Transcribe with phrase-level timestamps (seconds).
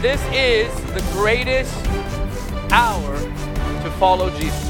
[0.00, 1.74] This is the greatest
[2.70, 4.64] hour to follow Jesus.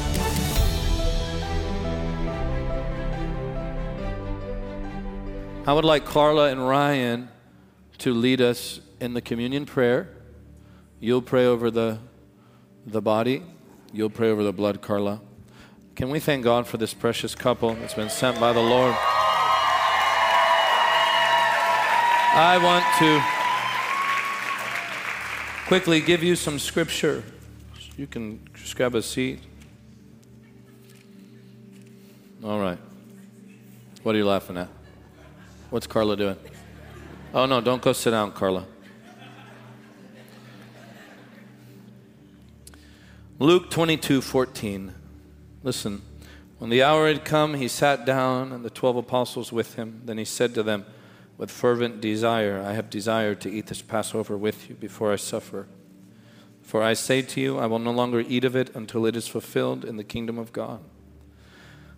[5.67, 7.29] I would like Carla and Ryan
[7.99, 10.09] to lead us in the communion prayer.
[10.99, 11.99] You'll pray over the,
[12.87, 13.43] the body,
[13.93, 15.21] you'll pray over the blood, Carla.
[15.95, 18.95] Can we thank God for this precious couple that's been sent by the Lord?
[22.33, 23.38] I want to
[25.69, 27.23] quickly give you some scripture.
[27.95, 29.39] You can just grab a seat.
[32.43, 32.79] All right.
[34.01, 34.67] What are you laughing at?
[35.69, 36.37] What's Carla doing?
[37.35, 38.65] Oh, no, don't go sit down, Carla.
[43.37, 44.95] Luke 22 14.
[45.61, 46.01] Listen.
[46.57, 50.01] When the hour had come, he sat down, and the twelve apostles with him.
[50.03, 50.87] Then he said to them,
[51.39, 55.67] With fervent desire, I have desired to eat this Passover with you before I suffer.
[56.61, 59.29] For I say to you, I will no longer eat of it until it is
[59.29, 60.81] fulfilled in the kingdom of God.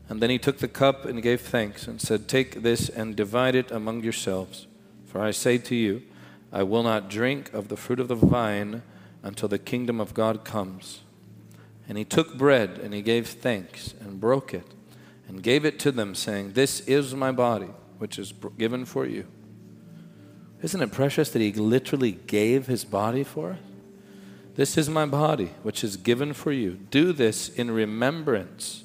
[0.07, 3.55] And then he took the cup and gave thanks and said, Take this and divide
[3.55, 4.67] it among yourselves.
[5.07, 6.03] For I say to you,
[6.53, 8.83] I will not drink of the fruit of the vine
[9.23, 11.01] until the kingdom of God comes.
[11.89, 14.67] And he took bread and he gave thanks and broke it
[15.27, 19.25] and gave it to them, saying, This is my body, which is given for you.
[20.61, 23.59] Isn't it precious that he literally gave his body for us?
[24.55, 26.77] This is my body, which is given for you.
[26.91, 28.83] Do this in remembrance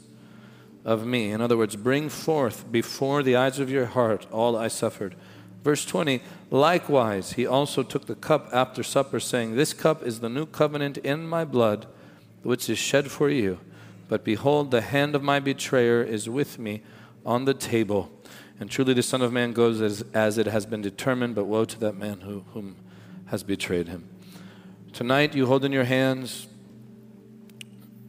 [0.84, 1.32] of me.
[1.32, 5.16] In other words, bring forth before the eyes of your heart all I suffered.
[5.64, 10.28] Verse 20, likewise, he also took the cup after supper, saying, This cup is the
[10.28, 11.86] new covenant in my blood,
[12.44, 13.58] which is shed for you.
[14.08, 16.82] But behold, the hand of my betrayer is with me
[17.24, 18.12] on the table.
[18.58, 21.64] And truly the Son of Man goes as, as it has been determined, but woe
[21.64, 22.76] to that man who, whom
[23.26, 24.08] has betrayed him.
[24.92, 26.46] Tonight, you hold in your hands,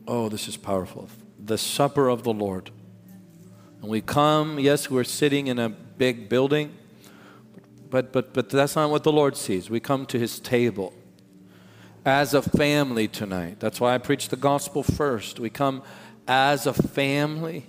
[0.07, 2.71] oh, this is powerful, the supper of the Lord.
[3.81, 6.73] And we come, yes, we're sitting in a big building,
[7.89, 9.69] but, but, but that's not what the Lord sees.
[9.69, 10.93] We come to his table
[12.05, 13.59] as a family tonight.
[13.59, 15.39] That's why I preach the gospel first.
[15.41, 15.83] We come
[16.25, 17.65] as a family,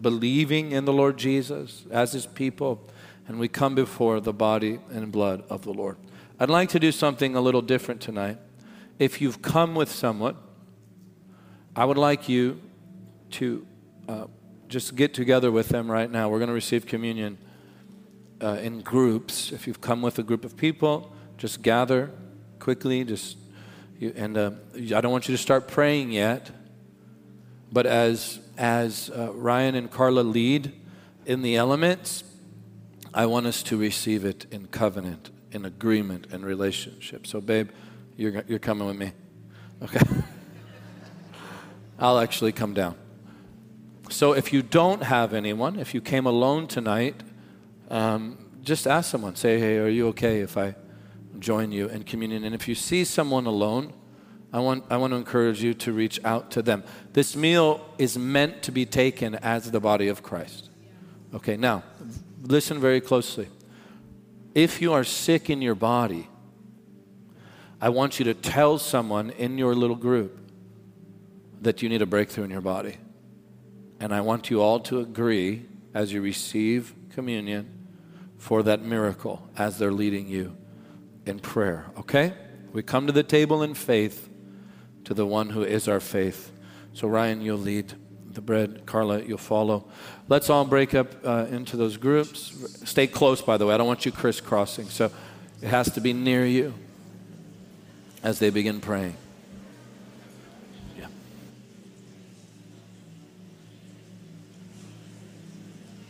[0.00, 2.88] believing in the Lord Jesus, as his people,
[3.26, 5.96] and we come before the body and blood of the Lord.
[6.40, 8.38] I'd like to do something a little different tonight
[8.98, 10.36] if you've come with someone,
[11.76, 12.60] I would like you
[13.32, 13.66] to
[14.08, 14.26] uh,
[14.68, 16.28] just get together with them right now.
[16.28, 17.38] We're going to receive communion
[18.42, 19.52] uh, in groups.
[19.52, 22.10] If you've come with a group of people, just gather
[22.58, 23.04] quickly.
[23.04, 23.36] Just
[23.98, 26.50] you, and uh, I don't want you to start praying yet.
[27.70, 30.72] But as as uh, Ryan and Carla lead
[31.24, 32.24] in the elements,
[33.14, 37.26] I want us to receive it in covenant, in agreement, and relationship.
[37.26, 37.70] So, babe.
[38.18, 39.12] You're, you're coming with me.
[39.80, 40.00] Okay.
[42.00, 42.96] I'll actually come down.
[44.10, 47.14] So if you don't have anyone, if you came alone tonight,
[47.90, 49.36] um, just ask someone.
[49.36, 50.74] Say, hey, are you okay if I
[51.38, 52.42] join you in communion?
[52.42, 53.92] And if you see someone alone,
[54.52, 56.82] I want, I want to encourage you to reach out to them.
[57.12, 60.70] This meal is meant to be taken as the body of Christ.
[61.34, 61.82] Okay, now,
[62.42, 63.48] listen very closely.
[64.54, 66.28] If you are sick in your body,
[67.80, 70.38] I want you to tell someone in your little group
[71.60, 72.96] that you need a breakthrough in your body.
[74.00, 77.68] And I want you all to agree as you receive communion
[78.38, 80.56] for that miracle as they're leading you
[81.26, 82.32] in prayer, okay?
[82.72, 84.27] We come to the table in faith
[85.08, 86.52] to the one who is our faith.
[86.92, 87.94] So, Ryan, you'll lead
[88.30, 88.84] the bread.
[88.84, 89.86] Carla, you'll follow.
[90.28, 92.52] Let's all break up uh, into those groups.
[92.84, 93.72] Stay close, by the way.
[93.72, 94.90] I don't want you crisscrossing.
[94.90, 95.10] So,
[95.62, 96.74] it has to be near you
[98.22, 99.16] as they begin praying.
[100.98, 101.06] Yeah.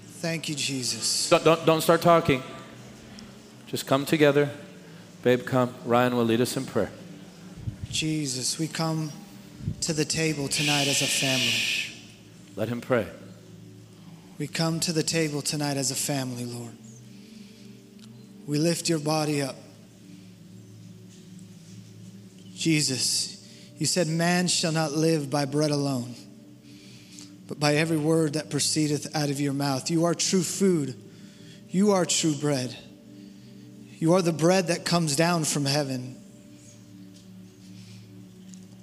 [0.09, 1.31] Thank you, Jesus.
[1.31, 2.43] Don't, don't, don't start talking.
[3.69, 4.51] Just come together.
[5.23, 5.73] Babe, come.
[5.85, 6.91] Ryan will lead us in prayer.
[7.91, 9.11] Jesus, we come
[9.81, 11.97] to the table tonight as a family.
[12.57, 13.07] Let him pray.
[14.39, 16.73] We come to the table tonight as a family, Lord.
[18.47, 19.57] We lift your body up.
[22.55, 23.47] Jesus,
[23.79, 26.15] you said, Man shall not live by bread alone,
[27.47, 29.91] but by every word that proceedeth out of your mouth.
[29.91, 30.95] You are true food,
[31.69, 32.77] you are true bread.
[33.99, 36.18] You are the bread that comes down from heaven.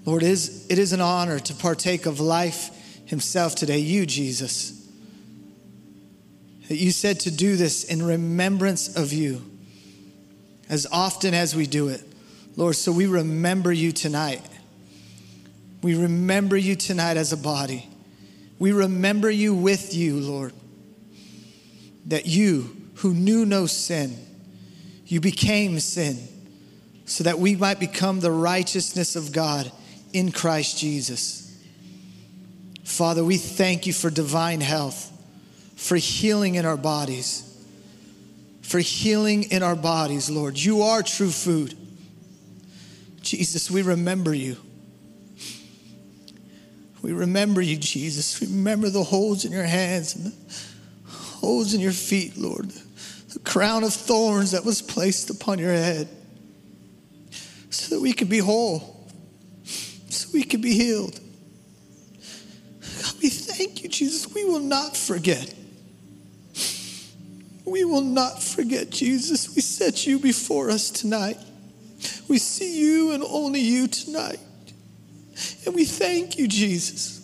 [0.05, 2.69] Lord, it is, it is an honor to partake of life
[3.05, 4.87] Himself today, you, Jesus.
[6.69, 9.41] That you said to do this in remembrance of you
[10.69, 12.01] as often as we do it.
[12.55, 14.41] Lord, so we remember you tonight.
[15.81, 17.87] We remember you tonight as a body.
[18.57, 20.53] We remember you with you, Lord.
[22.07, 24.17] That you, who knew no sin,
[25.05, 26.27] you became sin
[27.05, 29.71] so that we might become the righteousness of God
[30.15, 31.53] in Christ Jesus.
[32.85, 35.11] Father, we thank you for divine health,
[35.75, 37.43] for healing in our bodies,
[38.61, 40.57] for healing in our bodies, Lord.
[40.57, 41.77] You are true food.
[43.21, 44.55] Jesus, we remember you.
[47.01, 48.39] We remember you, Jesus.
[48.39, 52.69] We remember the holes in your hands and the holes in your feet, Lord.
[53.33, 56.07] The crown of thorns that was placed upon your head
[57.69, 58.94] so that we could be whole,
[60.35, 61.17] we could be healed.
[63.01, 64.33] God, we thank you, Jesus.
[64.33, 65.55] We will not forget.
[67.65, 69.55] We will not forget, Jesus.
[69.55, 71.37] We set you before us tonight.
[72.27, 74.41] We see you and only you tonight.
[75.65, 77.21] And we thank you, Jesus,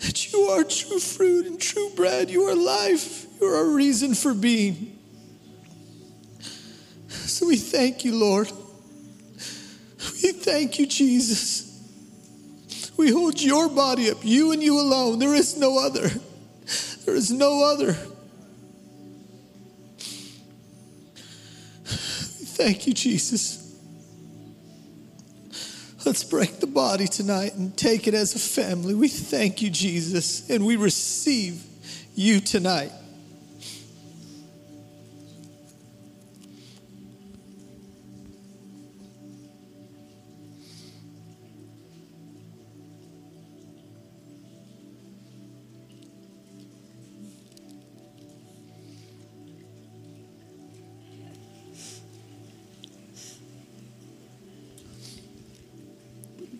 [0.00, 2.30] that you are true fruit and true bread.
[2.30, 3.26] You are life.
[3.40, 4.98] You are a reason for being.
[7.08, 8.50] So we thank you, Lord.
[10.14, 11.68] We thank you, Jesus.
[12.96, 15.18] We hold your body up, you and you alone.
[15.18, 16.10] There is no other.
[17.04, 17.96] There is no other.
[21.84, 23.64] Thank you, Jesus.
[26.04, 28.94] Let's break the body tonight and take it as a family.
[28.94, 31.62] We thank you, Jesus, and we receive
[32.14, 32.90] you tonight.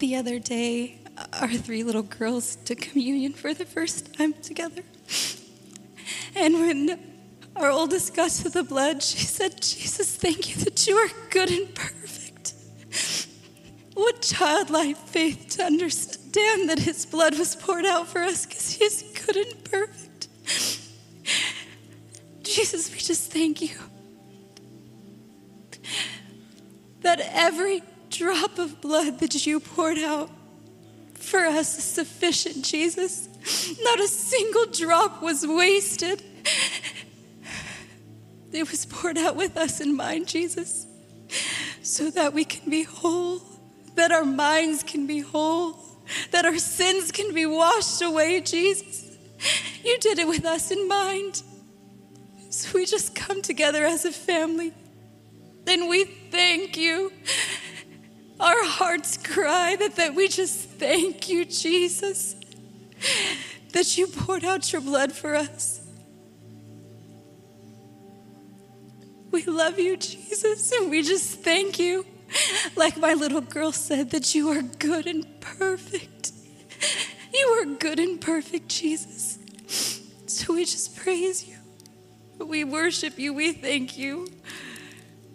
[0.09, 4.83] The other day, uh, our three little girls took communion for the first time together.
[6.35, 6.99] And when
[7.55, 11.51] our oldest got to the blood, she said, Jesus, thank you that you are good
[11.51, 12.55] and perfect.
[13.93, 18.85] What childlike faith to understand that his blood was poured out for us because he
[18.87, 20.29] is good and perfect.
[22.45, 23.77] Jesus, we just thank you
[27.03, 27.83] that every
[28.19, 30.31] drop of blood that you poured out
[31.15, 33.29] for us is sufficient, Jesus.
[33.83, 36.23] Not a single drop was wasted.
[38.51, 40.87] It was poured out with us in mind, Jesus,
[41.83, 43.43] so that we can be whole,
[43.95, 45.79] that our minds can be whole,
[46.31, 49.17] that our sins can be washed away, Jesus.
[49.85, 51.43] You did it with us in mind.
[52.51, 54.73] So we just come together as a family.
[55.67, 57.13] And we thank you.
[58.41, 62.37] Our hearts cry that, that we just thank you, Jesus,
[63.73, 65.81] that you poured out your blood for us.
[69.31, 72.07] We love you, Jesus, and we just thank you.
[72.77, 76.33] Like my little girl said, that you are good and perfect.
[77.35, 79.39] You are good and perfect, Jesus.
[80.27, 81.57] So we just praise you.
[82.45, 83.35] We worship you.
[83.35, 84.29] We thank you.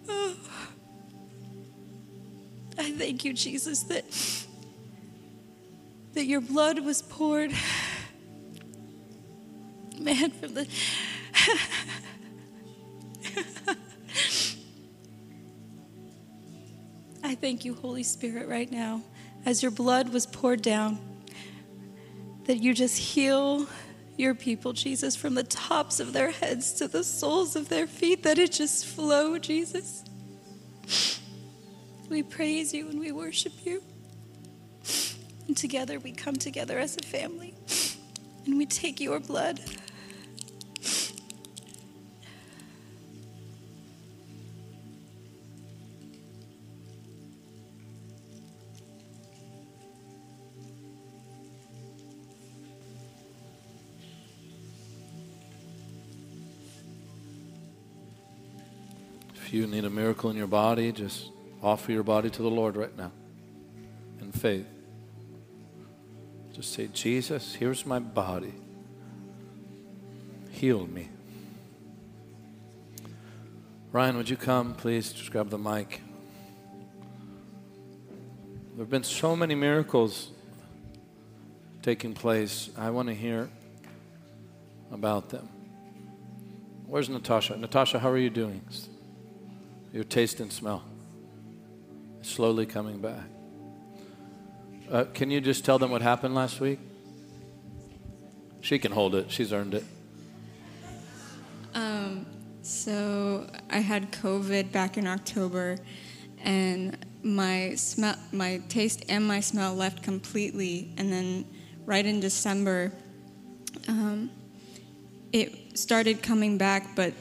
[0.08, 0.36] Oh.
[2.78, 4.04] I thank you, Jesus, that,
[6.14, 7.52] that your blood was poured.
[10.00, 10.66] Man, from the.
[17.22, 19.02] I thank you, Holy Spirit, right now,
[19.46, 20.98] as your blood was poured down,
[22.44, 23.66] that you just heal
[24.16, 28.22] your people, Jesus, from the tops of their heads to the soles of their feet,
[28.22, 30.03] that it just flow, Jesus.
[32.14, 33.82] We praise you and we worship you.
[35.48, 37.54] And together we come together as a family
[38.46, 39.58] and we take your blood.
[59.34, 61.33] If you need a miracle in your body, just
[61.64, 63.10] offer your body to the Lord right now
[64.20, 64.66] in faith.
[66.52, 68.54] Just say, Jesus, here's my body.
[70.50, 71.08] Heal me.
[73.90, 75.12] Ryan, would you come, please?
[75.12, 76.00] Just grab the mic.
[78.74, 80.30] There have been so many miracles
[81.82, 82.70] taking place.
[82.76, 83.48] I want to hear
[84.92, 85.48] about them.
[86.86, 87.56] Where's Natasha?
[87.56, 88.62] Natasha, how are you doing?
[89.92, 90.84] Your taste and smell.
[92.24, 93.24] Slowly coming back.
[94.90, 96.78] Uh, can you just tell them what happened last week?
[98.60, 99.30] She can hold it.
[99.30, 99.84] She's earned it.
[101.74, 102.26] Um,
[102.62, 105.76] so I had COVID back in October,
[106.42, 110.92] and my smell, my taste, and my smell left completely.
[110.96, 111.44] And then
[111.84, 112.92] right in December,
[113.88, 114.30] um,
[115.32, 117.12] it started coming back, but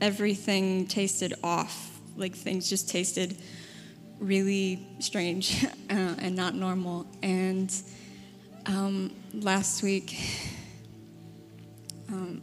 [0.00, 2.00] everything tasted off.
[2.16, 3.36] Like things just tasted
[4.20, 7.06] really strange uh, and not normal.
[7.22, 7.74] And
[8.66, 10.16] um, last week,
[12.08, 12.40] um,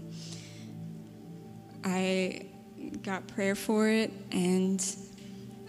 [1.84, 2.48] I
[3.04, 4.84] got prayer for it, and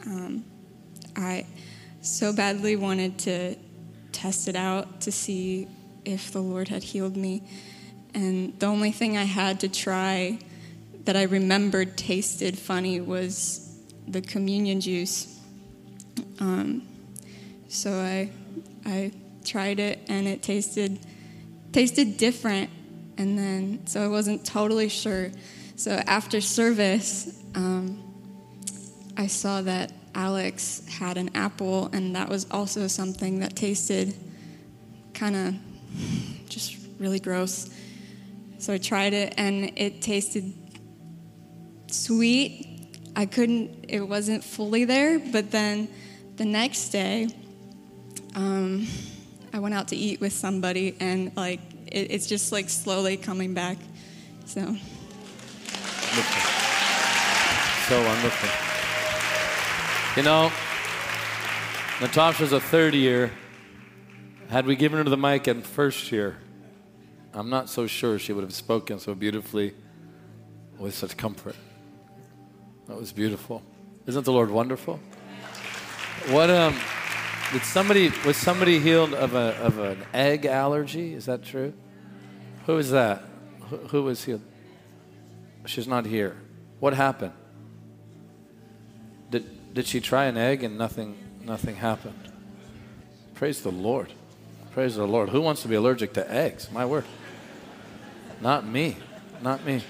[0.06, 0.44] um,
[1.14, 1.46] I
[2.00, 3.56] so badly wanted to
[4.12, 5.68] test it out to see
[6.04, 7.42] if the Lord had healed me.
[8.14, 10.38] And the only thing I had to try
[11.04, 15.37] that I remembered tasted funny was the communion juice.
[16.40, 16.86] Um,
[17.68, 18.30] so I,
[18.86, 19.12] I
[19.44, 20.98] tried it, and it tasted
[21.72, 22.70] tasted different.
[23.18, 25.30] And then, so I wasn't totally sure.
[25.74, 28.02] So after service, um,
[29.16, 34.14] I saw that Alex had an apple, and that was also something that tasted
[35.14, 35.54] kind of
[36.48, 37.70] just really gross.
[38.58, 40.52] So I tried it, and it tasted
[41.88, 42.66] sweet.
[43.16, 45.88] I couldn't, it wasn't fully there, but then
[46.38, 47.28] the next day,
[48.36, 48.86] um,
[49.52, 53.54] I went out to eat with somebody, and like it, it's just like slowly coming
[53.54, 53.76] back.
[54.46, 54.60] So.
[54.60, 56.42] Wonderful.
[57.88, 58.48] So wonderful.
[60.16, 60.52] You know,
[62.00, 63.32] Natasha's a third year.
[64.48, 66.38] Had we given her the mic in first year,
[67.34, 69.74] I'm not so sure she would have spoken so beautifully
[70.78, 71.56] with such comfort.
[72.86, 73.62] That was beautiful.
[74.06, 74.98] Isn't the Lord wonderful?
[76.26, 76.76] What um
[77.52, 81.14] did somebody was somebody healed of a of an egg allergy?
[81.14, 81.72] Is that true?
[82.66, 83.22] Who is that?
[83.70, 84.42] Who, who was healed?
[85.64, 86.36] She's not here.
[86.80, 87.32] What happened?
[89.30, 92.32] Did, did she try an egg and nothing, nothing happened?
[93.34, 94.12] Praise the Lord.
[94.72, 95.28] Praise the Lord.
[95.30, 96.70] Who wants to be allergic to eggs?
[96.70, 97.04] My word.
[98.40, 98.96] Not me.
[99.42, 99.82] Not me.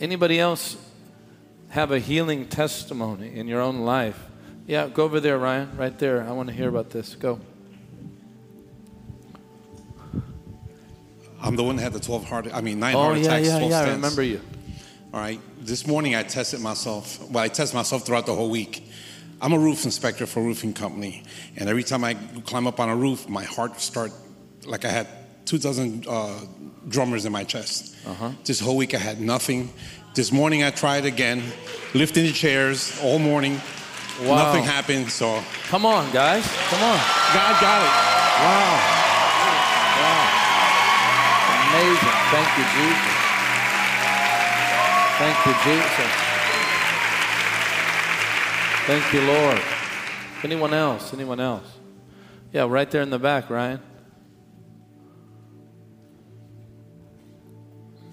[0.00, 0.76] Anybody else
[1.70, 4.18] have a healing testimony in your own life?
[4.66, 5.76] Yeah, go over there, Ryan.
[5.76, 6.22] Right there.
[6.26, 7.14] I want to hear about this.
[7.14, 7.40] Go.
[11.40, 13.46] I'm the one that had the 12 heart, I mean, nine Oh, heart yeah, attacks,
[13.48, 13.80] yeah, 12 yeah.
[13.80, 14.40] I remember you.
[15.12, 15.40] All right.
[15.60, 17.20] This morning I tested myself.
[17.30, 18.88] Well, I test myself throughout the whole week.
[19.40, 21.24] I'm a roof inspector for a roofing company,
[21.56, 22.14] and every time I
[22.44, 24.12] climb up on a roof, my heart start
[24.64, 25.08] like I had
[25.44, 26.38] two dozen uh,
[26.86, 27.96] drummers in my chest.
[28.06, 28.30] Uh-huh.
[28.44, 29.72] This whole week I had nothing.
[30.14, 31.42] This morning I tried again,
[31.92, 33.60] lifting the chairs all morning.
[34.20, 34.36] Wow.
[34.36, 35.10] Nothing happened.
[35.10, 36.44] So Come on, guys.
[36.68, 36.98] Come on.
[37.32, 37.92] God got it.
[38.42, 38.76] Wow.
[39.98, 40.26] Wow.
[41.72, 42.18] Amazing.
[42.30, 43.16] Thank you, Jesus.
[45.18, 46.12] Thank you, Jesus.
[48.84, 49.60] Thank you, Lord.
[50.42, 51.14] Anyone else?
[51.14, 51.64] Anyone else?
[52.52, 53.80] Yeah, right there in the back, Ryan.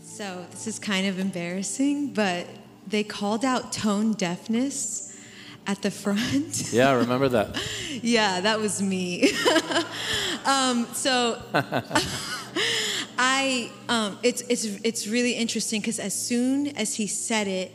[0.02, 2.48] So this is kind of embarrassing, but
[2.88, 5.09] they called out tone deafness
[5.70, 6.72] at the front.
[6.74, 7.62] Yeah, I remember that.
[8.02, 9.32] yeah, that was me.
[10.46, 11.42] um, so
[13.18, 17.72] I, um, it's it's it's really interesting because as soon as he said it,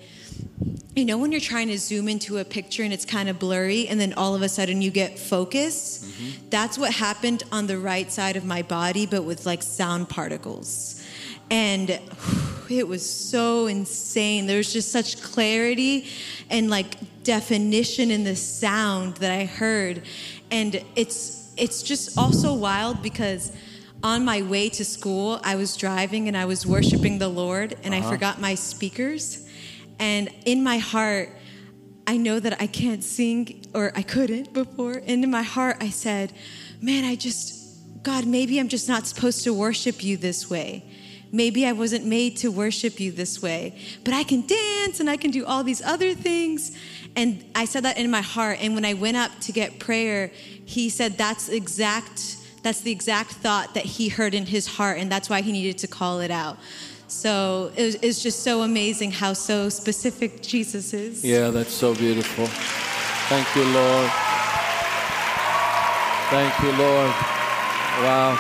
[0.96, 3.86] you know, when you're trying to zoom into a picture and it's kind of blurry,
[3.88, 6.10] and then all of a sudden you get focus.
[6.50, 11.02] That's what happened on the right side of my body, but with like sound particles.
[11.50, 11.90] And
[12.70, 14.46] it was so insane.
[14.46, 16.06] There was just such clarity
[16.48, 16.94] and like
[17.25, 20.02] definition in the sound that I heard.
[20.50, 23.52] And it's it's just also wild because
[24.02, 27.95] on my way to school, I was driving and I was worshiping the Lord and
[27.95, 28.11] I uh-huh.
[28.11, 29.49] forgot my speakers.
[29.99, 31.31] And in my heart,
[32.07, 35.02] I know that I can't sing or I couldn't before.
[35.07, 36.33] And in my heart, I said,
[36.81, 40.85] Man, I just, God, maybe I'm just not supposed to worship you this way.
[41.33, 45.16] Maybe I wasn't made to worship you this way, but I can dance and I
[45.16, 46.76] can do all these other things.
[47.16, 48.59] And I said that in my heart.
[48.61, 50.33] And when I went up to get prayer,
[50.64, 54.99] he said that's exact, that's the exact thought that he heard in his heart.
[54.99, 56.59] And that's why he needed to call it out.
[57.06, 61.25] So it was, it's just so amazing how so specific Jesus is.
[61.25, 62.47] Yeah, that's so beautiful.
[62.47, 64.11] Thank you, Lord.
[66.30, 67.11] Thank you, Lord.
[68.02, 68.38] Wow.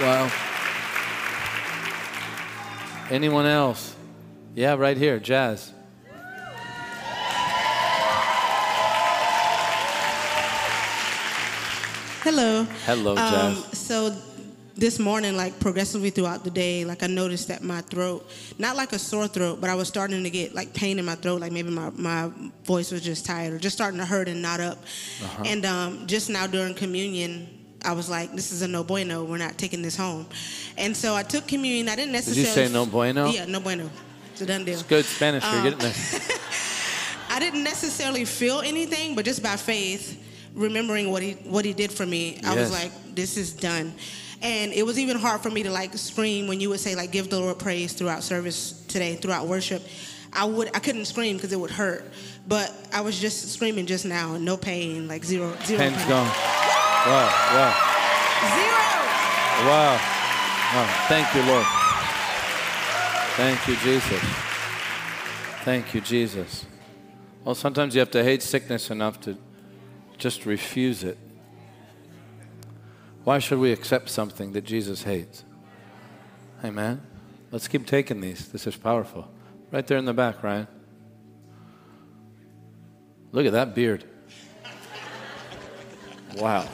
[0.00, 0.30] Wow.
[3.10, 3.96] Anyone else?
[4.54, 5.72] Yeah, right here, Jazz.
[12.28, 12.66] Hello.
[12.84, 13.78] Hello, Um, Jazz.
[13.78, 14.14] so
[14.76, 18.92] this morning, like progressively throughout the day, like I noticed that my throat, not like
[18.92, 21.52] a sore throat, but I was starting to get like pain in my throat, like
[21.52, 22.30] maybe my, my
[22.66, 24.76] voice was just tired or just starting to hurt and not up.
[25.24, 25.42] Uh-huh.
[25.46, 27.48] And um, just now during communion,
[27.82, 29.24] I was like, this is a no bueno.
[29.24, 30.26] We're not taking this home.
[30.76, 31.88] And so I took communion.
[31.88, 32.42] I didn't necessarily.
[32.44, 33.30] Did you say no bueno?
[33.30, 33.88] Yeah, no bueno.
[34.32, 34.74] It's a done deal.
[34.74, 35.44] It's good Spanish.
[35.44, 35.94] You're Um, getting there.
[37.30, 41.90] I didn't necessarily feel anything, but just by faith, remembering what he what he did
[41.92, 42.70] for me, I Yes.
[42.70, 43.94] was like, this is done.
[44.40, 47.10] And it was even hard for me to like scream when you would say like
[47.10, 49.82] give the Lord praise throughout service today, throughout worship.
[50.32, 52.04] I would I couldn't scream because it would hurt.
[52.46, 56.08] But I was just screaming just now, no pain, like zero zero Pen's pain.
[56.08, 56.26] gone.
[56.26, 57.72] Wow, wow,
[58.54, 59.68] Zero.
[59.68, 59.94] wow.
[60.74, 61.04] wow.
[61.08, 61.66] Thank you, Lord.
[63.36, 64.22] Thank you, Jesus.
[65.64, 66.64] Thank you, Jesus.
[67.44, 69.36] Well, sometimes you have to hate sickness enough to
[70.18, 71.16] just refuse it.
[73.24, 75.44] Why should we accept something that Jesus hates?
[76.64, 77.00] Amen.
[77.50, 78.48] Let's keep taking these.
[78.48, 79.30] This is powerful.
[79.70, 80.66] Right there in the back, Ryan.
[83.32, 84.04] Look at that beard.
[86.36, 86.68] Wow.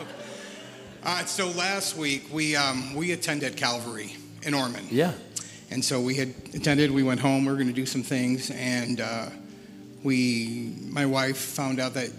[1.02, 4.90] Uh, so last week we um, we attended Calvary in Ormond.
[4.90, 5.12] Yeah.
[5.70, 6.90] And so we had attended.
[6.90, 7.44] We went home.
[7.44, 9.26] We were going to do some things, and uh,
[10.02, 12.10] we my wife found out that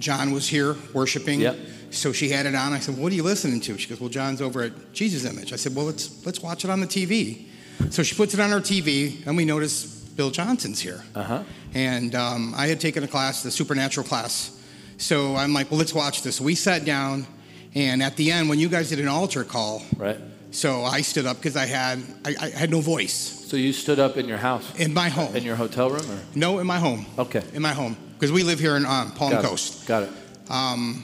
[0.00, 1.40] John was here worshiping.
[1.40, 1.56] Yep.
[1.92, 2.72] So she had it on.
[2.72, 5.52] I said, "What are you listening to?" She goes, "Well, John's over at Jesus Image."
[5.52, 7.46] I said, "Well, let's let's watch it on the TV."
[7.90, 11.02] So she puts it on our TV, and we notice Bill Johnson's here.
[11.14, 11.42] Uh huh.
[11.74, 14.56] And um, I had taken a class, the supernatural class.
[14.98, 16.40] So I'm like, well, let's watch this.
[16.40, 17.26] We sat down,
[17.74, 20.18] and at the end, when you guys did an altar call, Right.
[20.50, 23.14] so I stood up because I had I, I had no voice
[23.48, 25.34] So you stood up in your house, in my home.
[25.34, 27.06] in your hotel room, or no, in my home.
[27.18, 27.42] okay?
[27.54, 29.84] In my home because we live here in um, Palm Got Coast.
[29.84, 29.88] It.
[29.88, 30.10] Got it.
[30.50, 31.02] Um,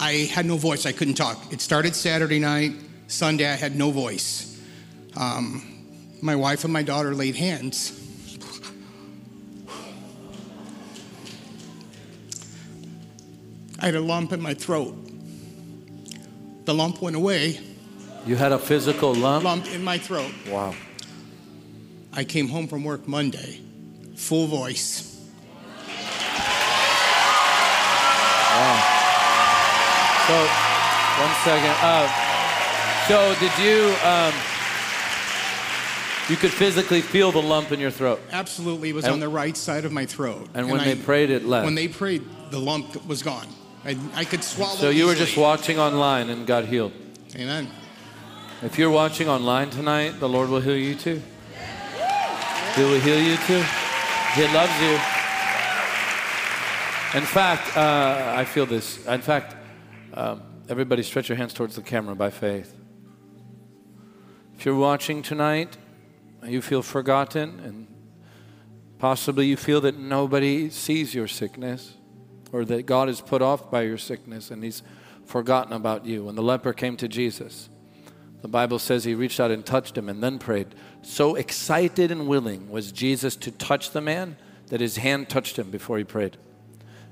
[0.00, 0.84] I had no voice.
[0.84, 1.52] I couldn't talk.
[1.52, 2.72] It started Saturday night.
[3.06, 4.60] Sunday, I had no voice.
[5.16, 5.62] Um,
[6.20, 7.92] my wife and my daughter laid hands.
[13.78, 14.96] I had a lump in my throat.
[16.64, 17.60] The lump went away.
[18.26, 19.44] You had a physical lump.
[19.44, 20.32] Lump in my throat.
[20.50, 20.74] Wow.
[22.12, 23.60] I came home from work Monday,
[24.16, 25.15] full voice.
[30.26, 31.74] So, one second.
[31.80, 32.08] Uh,
[33.06, 33.94] so, did you?
[34.04, 34.34] Um,
[36.28, 39.28] you could physically feel the lump in your throat, Absolutely, it was And- on the
[39.28, 40.48] right side of my throat.
[40.54, 41.64] and when they prayed, it left.
[41.64, 43.46] When they prayed, the lump was gone.
[43.84, 44.74] I, I could swallow.
[44.74, 46.92] so you were just watching online and got healed.
[47.36, 47.68] Amen.
[48.62, 51.22] If you're watching online tonight, the Lord will heal you too.
[52.74, 53.62] He will heal you too.
[54.34, 54.98] He loves you.
[57.14, 59.06] In fact, uh, I feel this.
[59.06, 59.54] In fact,
[60.16, 62.74] um, everybody stretch your hands towards the camera by faith.
[64.58, 65.76] If you're watching tonight,
[66.44, 67.86] you feel forgotten, and
[68.98, 71.94] possibly you feel that nobody sees your sickness,
[72.52, 74.82] or that God is put off by your sickness and He's
[75.26, 76.24] forgotten about you.
[76.24, 77.68] When the leper came to Jesus,
[78.42, 80.68] the Bible says he reached out and touched him and then prayed.
[81.02, 84.36] So excited and willing was Jesus to touch the man
[84.68, 86.36] that his hand touched him before he prayed.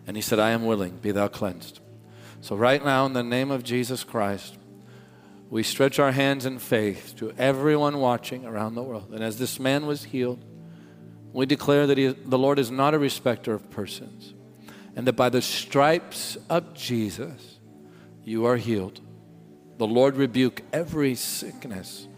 [0.06, 1.80] And he said, I am willing, be thou cleansed.
[2.44, 4.58] So, right now, in the name of Jesus Christ,
[5.48, 9.14] we stretch our hands in faith to everyone watching around the world.
[9.14, 10.44] And as this man was healed,
[11.32, 14.34] we declare that he, the Lord is not a respecter of persons,
[14.94, 17.60] and that by the stripes of Jesus,
[18.24, 19.00] you are healed.
[19.78, 22.08] The Lord rebuke every sickness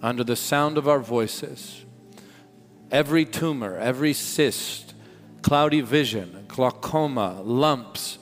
[0.00, 1.84] under the sound of our voices,
[2.92, 4.94] every tumor, every cyst,
[5.42, 8.18] cloudy vision, glaucoma, lumps.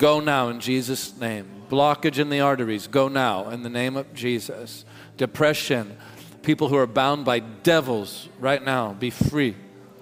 [0.00, 1.46] Go now in Jesus' name.
[1.68, 4.86] Blockage in the arteries, go now in the name of Jesus.
[5.18, 5.94] Depression,
[6.42, 9.54] people who are bound by devils right now, be free.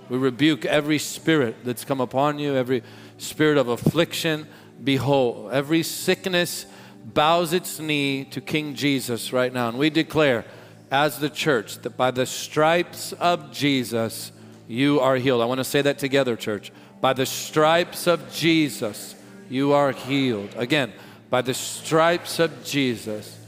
[0.09, 2.85] We rebuke every spirit that's come upon you, every
[3.17, 4.47] spirit of affliction,
[4.85, 5.51] be whole.
[5.53, 6.67] Every sickness
[7.05, 9.69] bows its knee to King Jesus right now.
[9.69, 10.45] And we declare,
[10.93, 14.31] as the church, that by the stripes of Jesus,
[14.69, 15.43] you are healed.
[15.43, 16.71] I want to say that together, church.
[17.01, 19.17] By the stripes of Jesus,
[19.49, 20.55] you are healed.
[20.57, 20.93] Again,
[21.31, 23.39] by the stripes of Jesus,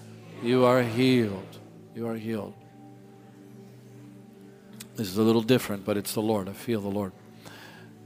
[0.42, 1.58] you are healed.
[1.94, 2.54] You are healed.
[4.96, 6.48] This is a little different, but it's the Lord.
[6.48, 7.12] I feel the Lord.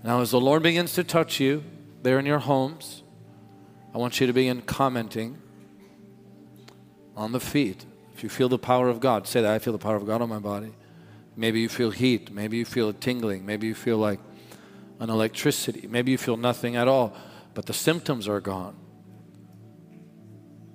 [0.04, 1.64] Now, as the Lord begins to touch you
[2.02, 3.02] there in your homes,
[3.94, 5.38] I want you to begin commenting
[7.16, 7.84] on the feet.
[8.14, 10.22] If you feel the power of God, say that I feel the power of God
[10.22, 10.74] on my body.
[11.36, 12.30] Maybe you feel heat.
[12.32, 13.44] Maybe you feel a tingling.
[13.44, 14.20] Maybe you feel like
[15.00, 15.88] an electricity.
[15.88, 17.16] Maybe you feel nothing at all,
[17.54, 18.76] but the symptoms are gone.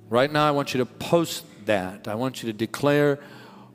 [0.10, 2.08] Right now, I want you to post that.
[2.08, 3.20] I want you to declare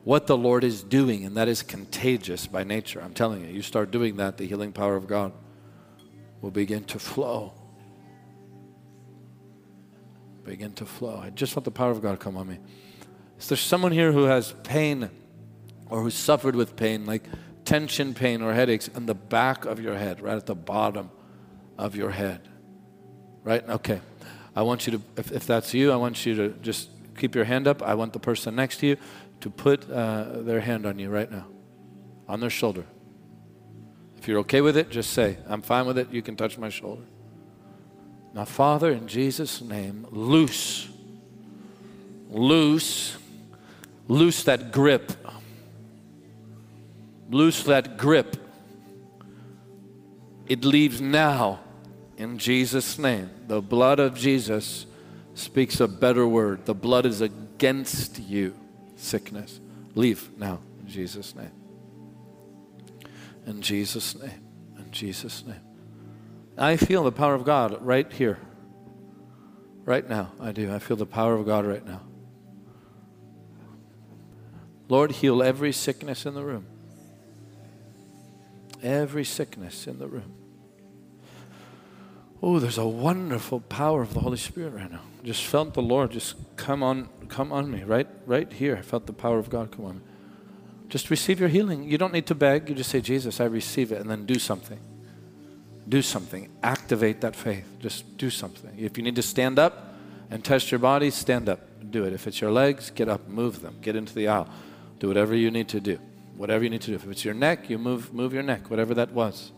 [0.03, 3.01] what the Lord is doing, and that is contagious by nature.
[3.01, 5.33] I'm telling you, you start doing that, the healing power of God
[6.41, 7.55] will begin to flow.
[10.45, 11.21] Begin to flow.
[11.25, 12.59] I just want the power of God come on me.
[13.39, 15.09] Is there someone here who has pain
[15.89, 17.25] or who suffered with pain, like
[17.65, 21.11] tension pain or headaches in the back of your head, right at the bottom
[21.79, 22.47] of your head?
[23.45, 23.67] Right?
[23.69, 24.01] Okay.
[24.57, 27.45] I want you to, if, if that's you, I want you to just keep your
[27.45, 27.83] hand up.
[27.83, 28.97] I want the person next to you
[29.41, 31.47] to put uh, their hand on you right now,
[32.29, 32.85] on their shoulder.
[34.17, 36.11] If you're okay with it, just say, I'm fine with it.
[36.11, 37.03] You can touch my shoulder.
[38.33, 40.89] Now, Father, in Jesus' name, loose,
[42.31, 43.17] loose,
[44.09, 45.13] loose that grip.
[47.31, 48.37] Loose that grip.
[50.47, 51.61] It leaves now
[52.17, 53.31] in Jesus' name.
[53.47, 54.87] The blood of Jesus
[55.35, 56.67] speaks a better word.
[56.67, 58.55] The blood is against you,
[58.97, 59.61] sickness.
[59.95, 61.53] Leave now in Jesus' name.
[63.47, 64.43] In Jesus' name.
[64.79, 65.61] In Jesus' name.
[66.57, 68.39] I feel the power of God right here.
[69.85, 70.33] Right now.
[70.41, 70.73] I do.
[70.73, 72.01] I feel the power of God right now.
[74.89, 76.67] Lord, heal every sickness in the room.
[78.83, 80.44] Every sickness in the room.
[82.43, 85.01] Oh, there's a wonderful power of the Holy Spirit right now.
[85.23, 88.77] Just felt the Lord just come on, come on me, right, right here.
[88.77, 90.03] I felt the power of God come on me.
[90.89, 91.91] Just receive your healing.
[91.91, 92.69] You don't need to beg.
[92.69, 94.79] You just say, Jesus, I receive it, and then do something.
[95.89, 96.51] Do something.
[96.63, 97.67] Activate that faith.
[97.81, 98.75] Just do something.
[98.79, 99.95] If you need to stand up
[100.31, 101.61] and test your body, stand up.
[101.91, 102.13] Do it.
[102.13, 103.79] If it's your legs, get up, move them.
[103.81, 104.49] Get into the aisle.
[104.99, 105.99] Do whatever you need to do.
[106.37, 106.95] Whatever you need to do.
[106.95, 109.53] If it's your neck, you move, move your neck, whatever that was.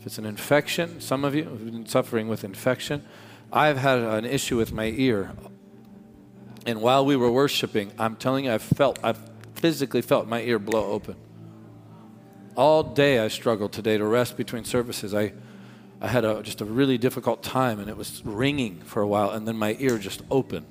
[0.00, 3.04] If it's an infection, some of you have been suffering with infection.
[3.52, 5.32] I've had an issue with my ear.
[6.64, 9.12] And while we were worshiping, I'm telling you, I felt, I
[9.56, 11.16] physically felt my ear blow open.
[12.56, 15.12] All day I struggled today to rest between services.
[15.12, 15.34] I,
[16.00, 19.32] I had a, just a really difficult time and it was ringing for a while,
[19.32, 20.64] and then my ear just opened.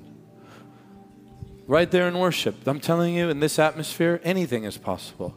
[1.68, 2.66] Right there in worship.
[2.66, 5.36] I'm telling you, in this atmosphere, anything is possible.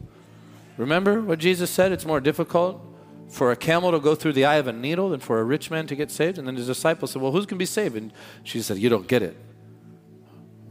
[0.78, 1.92] Remember what Jesus said?
[1.92, 2.84] It's more difficult
[3.28, 5.70] for a camel to go through the eye of a needle than for a rich
[5.70, 6.38] man to get saved?
[6.38, 7.96] And then his disciples said, Well, who's going to be saved?
[7.96, 9.36] And she said, You don't get it.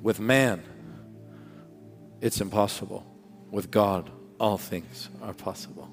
[0.02, 0.64] With man,
[2.22, 3.06] it's impossible.
[3.52, 5.90] With God, all things are possible.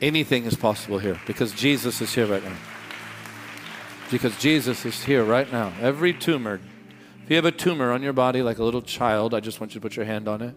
[0.00, 2.56] Anything is possible here because Jesus is here right now.
[4.10, 5.72] Because Jesus is here right now.
[5.80, 6.60] Every tumor,
[7.22, 9.74] if you have a tumor on your body like a little child, I just want
[9.74, 10.56] you to put your hand on it.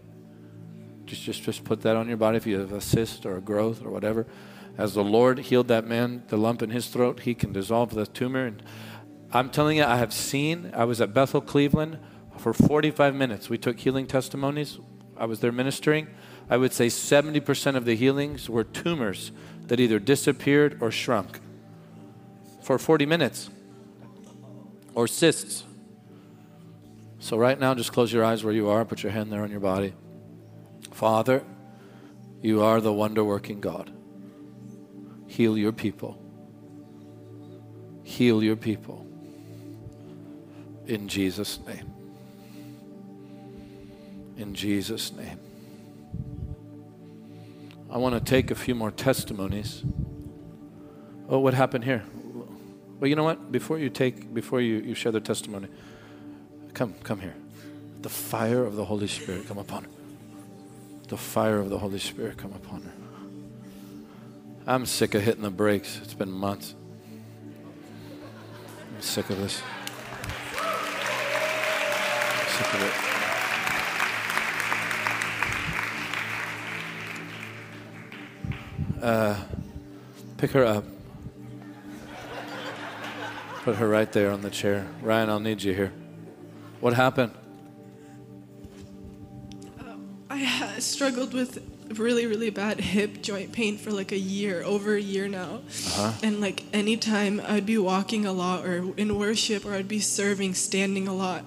[1.06, 3.42] Just, just, just put that on your body if you have a cyst or a
[3.42, 4.28] growth or whatever.
[4.78, 8.06] As the Lord healed that man, the lump in his throat, he can dissolve the
[8.06, 8.46] tumor.
[8.46, 8.62] And
[9.32, 11.98] I'm telling you, I have seen, I was at Bethel, Cleveland
[12.38, 13.50] for 45 minutes.
[13.50, 14.80] We took healing testimonies.
[15.18, 16.08] I was there ministering.
[16.50, 19.32] I would say 70% of the healings were tumors
[19.66, 21.40] that either disappeared or shrunk
[22.62, 23.50] for 40 minutes
[24.94, 25.64] or cysts.
[27.20, 29.50] So, right now, just close your eyes where you are, put your hand there on
[29.50, 29.94] your body.
[30.92, 31.44] Father,
[32.42, 33.92] you are the wonder working God.
[35.38, 36.18] Heal your people.
[38.02, 39.06] Heal your people.
[40.88, 41.94] In Jesus' name.
[44.38, 45.40] In Jesus' name.
[47.88, 49.84] I want to take a few more testimonies.
[51.30, 52.04] Oh, what happened here?
[53.00, 53.52] Well, you know what?
[53.52, 55.68] Before you take, before you, you share the testimony,
[56.74, 57.36] come, come here.
[58.02, 59.90] The fire of the Holy Spirit come upon her.
[61.10, 63.07] The fire of the Holy Spirit come upon her.
[64.70, 65.98] I'm sick of hitting the brakes.
[66.04, 66.76] It's been months.
[68.94, 69.62] I'm sick of this.
[70.58, 72.94] I'm sick of it.
[79.02, 79.38] Uh,
[80.36, 80.84] pick her up.
[83.64, 84.86] Put her right there on the chair.
[85.02, 85.94] Ryan, I'll need you here.
[86.82, 87.32] What happened?
[90.30, 94.96] I ha- struggled with really, really bad hip joint pain for like a year, over
[94.96, 95.62] a year now.
[95.68, 96.14] Uh-huh.
[96.24, 100.54] And like anytime I'd be walking a lot or in worship or I'd be serving,
[100.54, 101.44] standing a lot,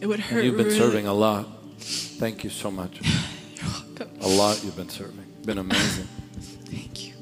[0.00, 0.38] it would hurt.
[0.38, 0.78] And you've been really.
[0.78, 1.48] serving a lot.
[1.78, 3.00] Thank you so much.
[3.54, 4.10] You're welcome.
[4.20, 5.24] A lot you've been serving.
[5.44, 6.04] Been amazing.
[6.40, 7.14] Thank you.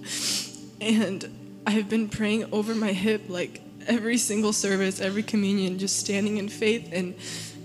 [0.81, 6.39] And I've been praying over my hip like every single service, every communion, just standing
[6.39, 6.91] in faith.
[6.93, 7.15] And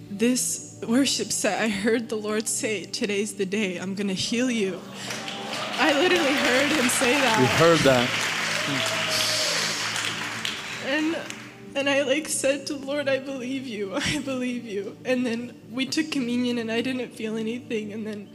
[0.09, 4.51] this worship set, I heard the Lord say, Today's the day, I'm going to heal
[4.51, 4.79] you.
[5.79, 7.39] I literally heard him say that.
[7.39, 8.09] We heard that.
[10.85, 11.17] And
[11.75, 14.97] And I like said to the Lord, I believe you, I believe you.
[15.05, 17.93] And then we took communion and I didn't feel anything.
[17.93, 18.29] And then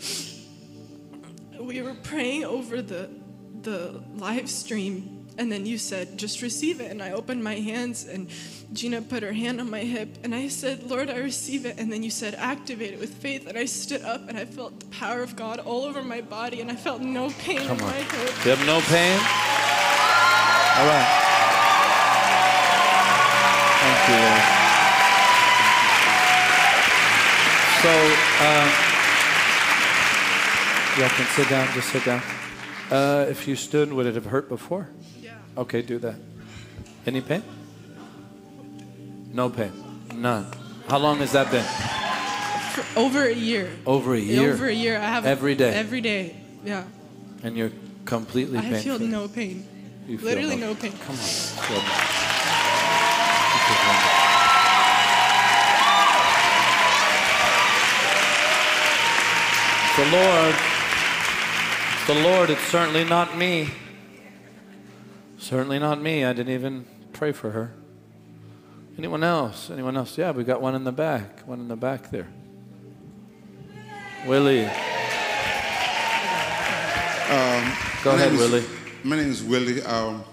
[1.60, 3.10] we were praying over the
[3.62, 8.04] the live stream and then you said just receive it and i opened my hands
[8.06, 8.28] and
[8.72, 11.90] gina put her hand on my hip and i said lord i receive it and
[11.92, 14.86] then you said activate it with faith and i stood up and i felt the
[14.86, 17.90] power of god all over my body and i felt no pain Come in on.
[17.90, 19.18] my hip You have no pain?
[20.78, 21.18] All right.
[23.82, 24.42] Thank you, Lord.
[27.82, 27.90] So,
[28.40, 28.70] uh,
[30.98, 31.68] y'all can sit down.
[31.74, 32.22] Just sit down.
[32.90, 34.88] Uh, if you stood, would it have hurt before?
[35.56, 36.14] Okay, do that.
[37.06, 37.42] Any pain?
[39.32, 39.72] No pain.
[40.14, 40.46] None.
[40.88, 41.64] How long has that been?
[42.72, 44.50] for over a year Over a year.
[44.54, 45.74] over a year i have Every day.
[45.74, 46.34] every day
[46.64, 46.84] yeah
[47.42, 47.70] And you're
[48.06, 49.68] completely i pain feel no pain
[50.08, 51.20] You feel literally no pain Come on.
[51.20, 51.84] No-
[53.52, 55.22] This is wonderful.
[59.96, 60.54] The Lord.
[62.06, 62.48] The Lord.
[62.50, 63.68] It's certainly not me.
[65.52, 66.24] Certainly not me.
[66.24, 67.74] I didn't even pray for her.
[68.96, 69.68] Anyone else?
[69.68, 70.16] Anyone else?
[70.16, 71.46] Yeah, we got one in the back.
[71.46, 72.26] One in the back there.
[74.26, 74.62] Willie.
[78.02, 78.64] Go My ahead, Willie.
[79.04, 79.82] My name is Willie.
[79.82, 80.24] Um,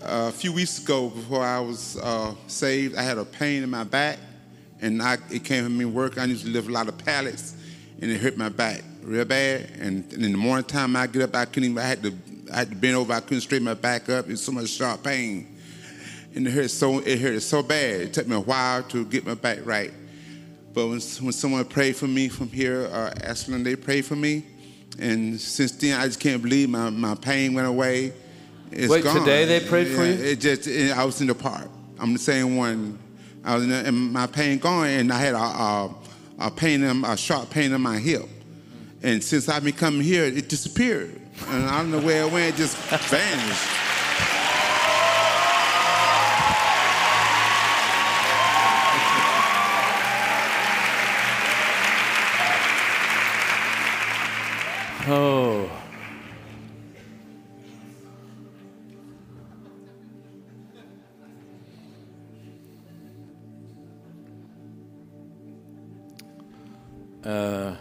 [0.00, 3.82] a few weeks ago, before I was uh, saved, I had a pain in my
[3.82, 4.20] back,
[4.80, 6.16] and I, it came from me work.
[6.16, 7.56] I used to lift a lot of pallets,
[8.00, 9.68] and it hurt my back real bad.
[9.80, 11.78] And, and in the morning time, I get up, I couldn't even.
[11.78, 12.14] I had to,
[12.52, 13.12] I had to bend over.
[13.12, 14.26] I couldn't straighten my back up.
[14.26, 15.56] It was so much sharp pain,
[16.34, 16.98] and it hurt so.
[17.00, 18.00] It hurt so bad.
[18.00, 19.92] It took me a while to get my back right.
[20.72, 24.44] But when, when someone prayed for me from here, uh, Ashland, they prayed for me.
[24.98, 28.12] And since then, I just can't believe my, my pain went away.
[28.72, 29.20] It's Wait, gone.
[29.20, 30.24] today they prayed for Yeah, you?
[30.24, 31.68] It just, it, I was in the park.
[31.98, 32.98] I'm the same one.
[33.44, 35.94] I was in the, and my pain gone, and I had a, a,
[36.40, 38.24] a pain, in, a sharp pain in my hip.
[39.02, 41.20] And since I've been coming here, it disappeared.
[41.48, 43.84] And I don't know where it went, it just vanished.
[55.06, 55.70] Oh.
[67.22, 67.76] Uh,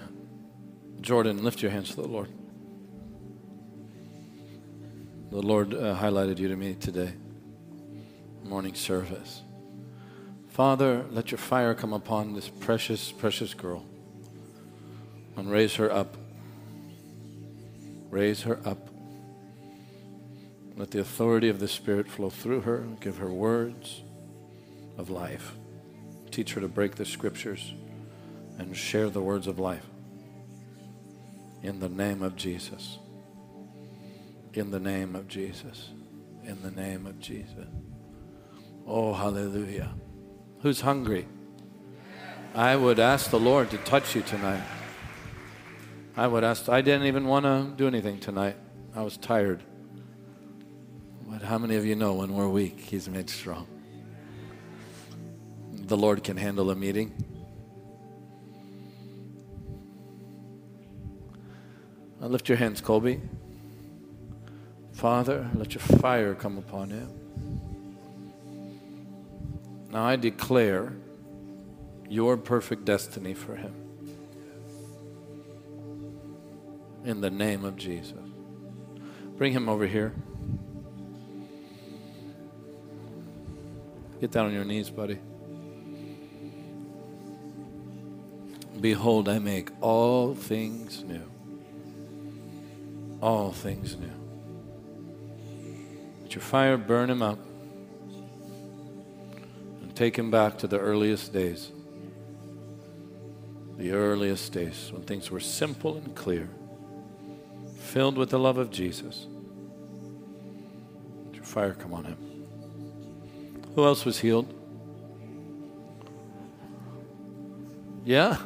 [0.99, 2.29] Jordan, lift your hands to the Lord.
[5.33, 7.11] The Lord uh, highlighted you to me today,
[8.43, 9.41] morning service.
[10.49, 13.83] Father, let your fire come upon this precious, precious girl
[15.35, 16.17] and raise her up.
[18.11, 18.89] Raise her up.
[20.77, 22.85] Let the authority of the Spirit flow through her.
[22.99, 24.03] Give her words
[24.99, 25.53] of life.
[26.29, 27.73] Teach her to break the scriptures
[28.59, 29.87] and share the words of life.
[31.63, 32.99] In the name of Jesus.
[34.53, 35.89] In the name of Jesus.
[36.43, 37.67] In the name of Jesus.
[38.85, 39.93] Oh, hallelujah.
[40.61, 41.27] Who's hungry?
[42.53, 44.61] I would ask the Lord to touch you tonight.
[46.15, 48.55] I would ask, I didn't even want to do anything tonight.
[48.95, 49.63] I was tired.
[51.27, 53.65] But how many of you know when we're weak, He's made strong?
[55.71, 57.11] The Lord can handle a meeting.
[62.19, 63.19] Lift your hands, Colby.
[65.03, 67.09] Father, let your fire come upon him.
[69.91, 70.93] Now I declare
[72.07, 73.73] your perfect destiny for him.
[77.03, 78.13] In the name of Jesus.
[79.35, 80.13] Bring him over here.
[84.21, 85.19] Get down on your knees, buddy.
[88.79, 91.29] Behold, I make all things new.
[93.21, 94.22] All things new.
[96.33, 97.37] Your fire burn him up
[99.81, 101.71] and take him back to the earliest days.
[103.77, 106.49] The earliest days when things were simple and clear,
[107.77, 109.27] filled with the love of Jesus.
[111.25, 112.17] Let your fire come on him.
[113.75, 114.51] Who else was healed?
[118.05, 118.37] Yeah?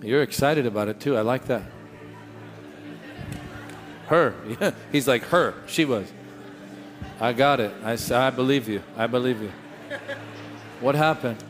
[0.00, 1.18] You're excited about it too.
[1.18, 1.64] I like that.
[4.06, 4.34] Her.
[4.60, 4.72] Yeah.
[4.90, 5.54] He's like, her.
[5.66, 6.10] She was.
[7.20, 7.72] I got it.
[7.84, 7.96] I,
[8.26, 8.82] I believe you.
[8.96, 9.52] I believe you.
[10.80, 11.42] What happened?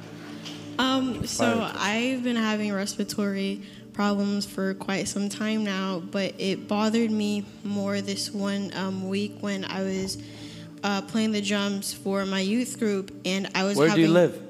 [0.78, 7.10] Um, so I've been having respiratory problems for quite some time now, but it bothered
[7.10, 10.18] me more this one um, week when I was
[10.82, 13.76] uh, playing the drums for my youth group, and I was.
[13.76, 14.42] Where having, do you live?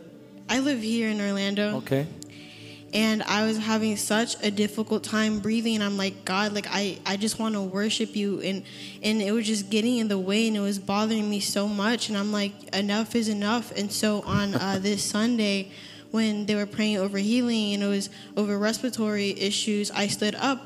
[0.48, 1.76] I live here in Orlando.
[1.78, 2.06] Okay.
[2.94, 5.76] And I was having such a difficult time breathing.
[5.76, 8.40] And I'm like God like I, I just want to worship you.
[8.40, 8.64] And
[9.02, 12.08] and it was just getting in the way and it was bothering me so much.
[12.08, 13.72] And I'm like enough is enough.
[13.72, 15.70] And so on uh, this Sunday
[16.10, 20.60] when they were praying over healing and it was over respiratory issues I stood up.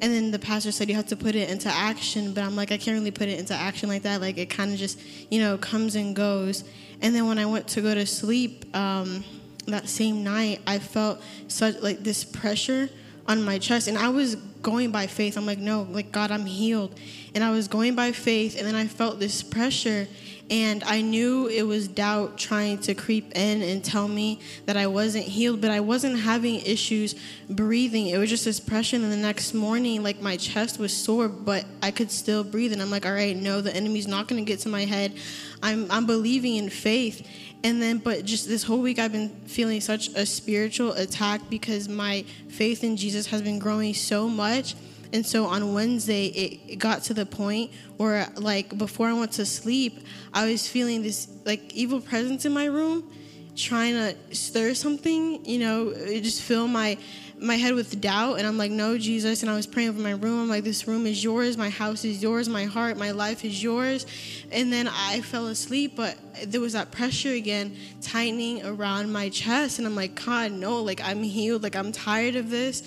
[0.00, 2.32] And then the pastor said you have to put it into action.
[2.32, 4.20] But I'm like I can't really put it into action like that.
[4.20, 5.00] Like it kind of just
[5.32, 6.62] you know comes and goes.
[7.00, 9.24] And then when I went to go to sleep um,
[9.72, 12.88] that same night i felt such like this pressure
[13.26, 13.88] on my chest.
[13.88, 15.36] And i was going by faith.
[15.36, 16.98] I'm like no like god i'm healed.
[17.34, 20.06] And i was going by faith and then i felt this pressure
[20.52, 24.86] and i knew it was doubt trying to creep in and tell me that i
[24.86, 27.14] wasn't healed but i wasn't having issues
[27.48, 28.08] breathing.
[28.08, 31.64] It was just this pressure and the next morning like my chest was sore but
[31.82, 32.72] i could still breathe.
[32.72, 35.14] And i'm like all right no the enemy's not going to get to my head.
[35.62, 37.26] I'm, I'm believing in faith.
[37.64, 41.88] And then but just this whole week i've been feeling such a spiritual attack because
[41.88, 44.74] my faith in jesus has been growing so much
[45.12, 49.32] and so on wednesday it, it got to the point where like before i went
[49.32, 53.10] to sleep i was feeling this like evil presence in my room
[53.54, 56.96] trying to stir something you know it just fill my
[57.42, 58.38] my head with doubt.
[58.38, 59.42] And i'm like no jesus.
[59.42, 60.42] And i was praying over my room.
[60.42, 61.56] I'm like this room is yours.
[61.56, 62.48] My house is yours.
[62.48, 64.06] My heart my life is yours.
[64.50, 69.78] And then i fell asleep but there was that pressure again tightening around my chest.
[69.78, 70.82] And i'm like god no.
[70.82, 71.62] Like i'm healed.
[71.62, 72.82] Like i'm tired of this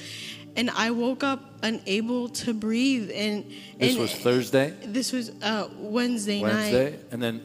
[0.55, 3.11] and i woke up unable to breathe.
[3.13, 3.45] And
[3.79, 6.53] This was Thursday, this was uh, wednesday, night.
[6.53, 7.41] Wednesday, and then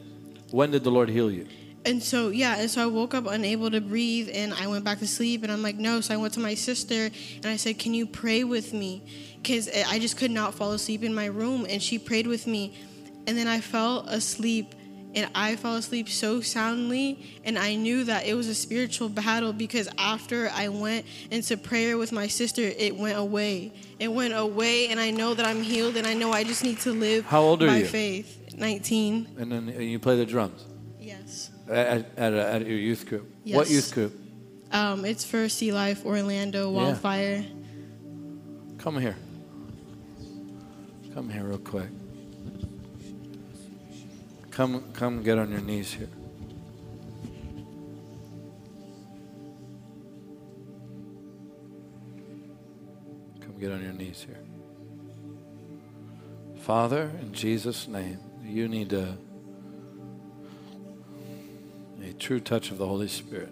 [0.51, 1.47] when did the Lord heal you?
[1.83, 4.99] and so yeah and so i woke up unable to breathe and i went back
[4.99, 7.79] to sleep and i'm like no so i went to my sister and i said
[7.79, 9.01] can you pray with me?
[9.41, 12.77] Because i just could not fall asleep in my room and she prayed with me.
[13.25, 14.75] And then i fell asleep
[15.15, 19.51] and i fell asleep so soundly and i knew that it was a spiritual battle
[19.53, 24.87] because after i went into prayer with my sister it went away it went away
[24.87, 27.41] and i know that i'm healed and i know i just need to live How
[27.41, 27.85] old are by you?
[27.85, 30.65] faith 19 And then you play the drums
[30.99, 33.31] yes at, at, at your youth group.
[33.45, 33.55] Yes.
[33.55, 34.13] What youth group?
[34.73, 36.77] Um, it's for Sea Life Orlando Yeah.
[36.77, 37.45] Wildfire.
[38.77, 39.15] Come here.
[41.13, 41.87] Come here real quick.
[44.61, 46.07] Come come get on your knees here.
[53.39, 54.37] Come get on your knees here.
[56.59, 59.17] Father, in Jesus' name, you need a,
[62.03, 63.51] a true touch of the Holy Spirit.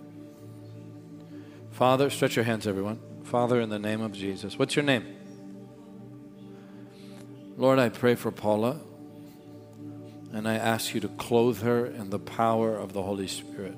[1.72, 3.00] Father, stretch your hands, everyone.
[3.24, 4.60] Father, in the name of Jesus.
[4.60, 5.08] What's your name?
[7.58, 8.80] Lord, I pray for Paula,
[10.32, 13.76] and I ask you to clothe her in the power of the Holy Spirit.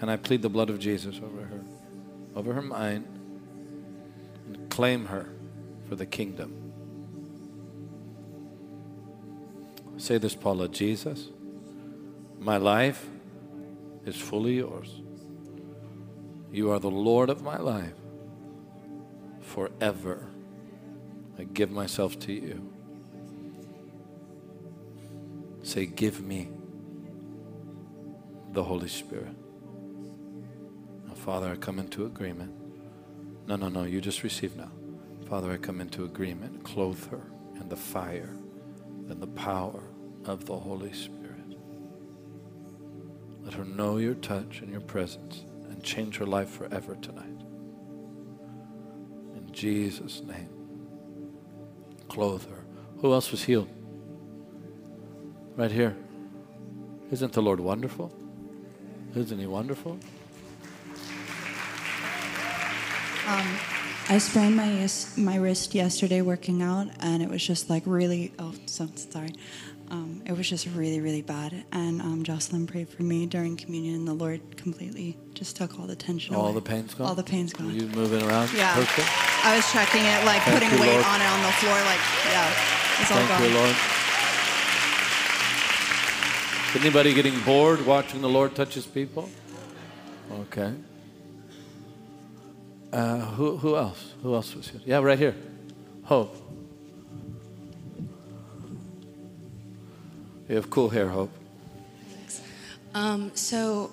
[0.00, 1.64] And I plead the blood of Jesus over her,
[2.34, 3.06] over her mind,
[4.46, 5.28] and claim her
[5.88, 6.54] for the kingdom.
[9.98, 11.28] Say this, Paula Jesus,
[12.38, 13.06] my life
[14.06, 15.02] is fully yours.
[16.52, 17.94] You are the Lord of my life
[19.40, 20.26] forever.
[21.38, 22.72] I give myself to you.
[25.68, 26.48] Say, Give me
[28.52, 29.36] the Holy Spirit.
[31.06, 32.54] Now, Father, I come into agreement.
[33.46, 34.70] No, no, no, you just receive now.
[35.28, 36.64] Father, I come into agreement.
[36.64, 37.20] Clothe her
[37.60, 38.34] in the fire
[39.10, 39.82] and the power
[40.24, 41.58] of the Holy Spirit.
[43.42, 47.42] Let her know your touch and your presence and change her life forever tonight.
[49.36, 50.48] In Jesus' name.
[52.08, 52.64] Clothe her.
[53.02, 53.68] Who else was healed?
[55.58, 55.96] Right here.
[57.10, 58.12] Isn't the Lord wonderful?
[59.16, 59.98] Isn't He wonderful?
[63.26, 63.58] Um,
[64.08, 68.32] I sprained my wrist, my wrist yesterday working out, and it was just like really.
[68.38, 69.32] Oh, so sorry.
[69.90, 71.64] Um, it was just really, really bad.
[71.72, 75.88] And um, Jocelyn prayed for me during communion, and the Lord completely just took all
[75.88, 76.54] the tension All away.
[76.54, 77.08] the pain's gone?
[77.08, 77.74] All the pain's gone.
[77.74, 78.52] you moving around?
[78.54, 78.74] Yeah.
[78.76, 79.08] Perfect.
[79.44, 81.04] I was checking it, like Thank putting weight Lord.
[81.04, 83.42] on it on the floor, like yeah, it's all Thank gone.
[83.42, 83.76] you, Lord.
[86.74, 89.30] Anybody getting bored watching the Lord touch His people?
[90.30, 90.74] Okay.
[92.92, 94.14] Uh, who, who else?
[94.22, 94.80] Who else was here?
[94.84, 95.34] Yeah, right here.
[96.04, 96.36] Hope.
[100.48, 101.30] You have cool hair, Hope.
[102.10, 102.42] Thanks.
[102.94, 103.90] Um, so,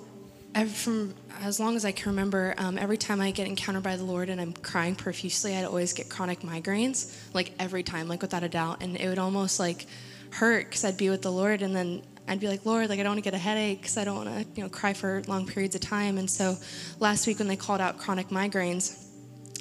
[0.66, 4.04] from as long as I can remember, um, every time I get encountered by the
[4.04, 8.42] Lord and I'm crying profusely, I'd always get chronic migraines, like every time, like without
[8.42, 8.82] a doubt.
[8.82, 9.86] And it would almost like
[10.30, 13.02] hurt because I'd be with the Lord and then I'd be like, Lord, like I
[13.02, 15.22] don't want to get a headache because I don't want to, you know, cry for
[15.28, 16.18] long periods of time.
[16.18, 16.56] And so
[16.98, 19.04] last week when they called out chronic migraines,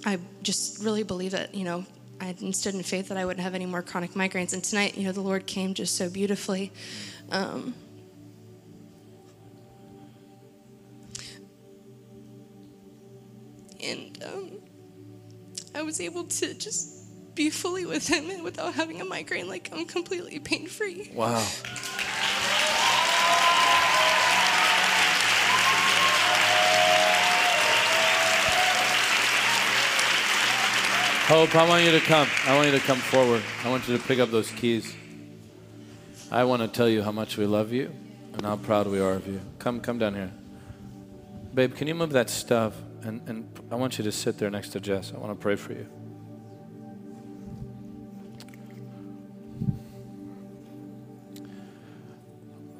[0.05, 1.85] I just really believe that, you know,
[2.19, 4.53] I stood in faith that I wouldn't have any more chronic migraines.
[4.53, 6.71] And tonight, you know, the Lord came just so beautifully.
[7.31, 7.75] Um,
[13.83, 14.51] and um,
[15.75, 19.47] I was able to just be fully with Him and without having a migraine.
[19.47, 21.11] Like I'm completely pain free.
[21.13, 21.45] Wow.
[31.27, 32.27] Hope, I want you to come.
[32.45, 33.41] I want you to come forward.
[33.63, 34.95] I want you to pick up those keys.
[36.29, 37.91] I want to tell you how much we love you
[38.33, 39.41] and how proud we are of you.
[39.57, 40.29] Come, come down here.
[41.51, 42.75] Babe, can you move that stuff?
[43.01, 45.13] And, and I want you to sit there next to Jess.
[45.15, 45.87] I want to pray for you.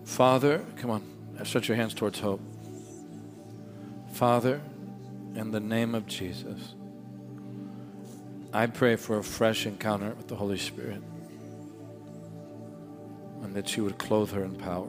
[0.04, 1.04] Father, come on,
[1.46, 2.42] stretch your hands towards hope.
[4.14, 4.62] Father,
[5.34, 6.76] in the name of Jesus,
[8.56, 11.02] I pray for a fresh encounter with the Holy Spirit
[13.44, 14.88] and that you would clothe her in power,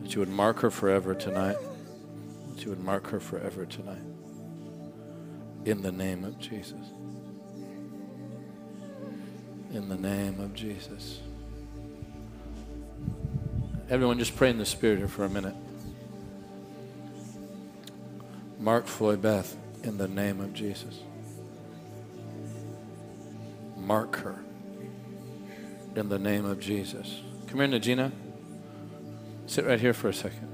[0.00, 1.56] that you would mark her forever tonight,
[2.50, 4.04] that you would mark her forever tonight.
[5.64, 6.86] In the name of Jesus.
[9.72, 11.18] In the name of Jesus.
[13.90, 15.56] Everyone, just pray in the Spirit here for a minute.
[18.60, 21.00] Mark Floyd Beth, in the name of Jesus.
[23.86, 24.40] Mark her
[25.94, 27.22] in the name of Jesus.
[27.46, 28.10] Come here, Najina.
[29.46, 30.48] Sit right here for a second.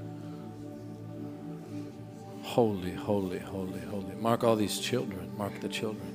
[2.43, 4.13] Holy, holy, holy, holy.
[4.19, 5.35] Mark all these children.
[5.35, 6.13] Mark the children.